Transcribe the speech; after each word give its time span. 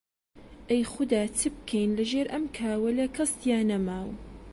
ئەی 0.69 0.83
خودا 0.91 1.23
چ 1.37 1.39
بکەین 1.55 1.89
لەژێر 1.99 2.27
ئەم 2.31 2.43
کاولەی 2.57 3.13
کەس 3.15 3.31
تیا 3.39 3.59
نەماو؟! 3.69 4.09